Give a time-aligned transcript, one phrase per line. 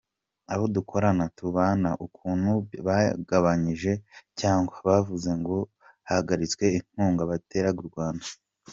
[0.53, 2.51] Abo dukorana, tubana, ukuntu
[2.87, 3.91] bagabanyije
[4.39, 8.25] cyangwa, bavuze ngo bahagaritse inkunga bateraga u Rwanda.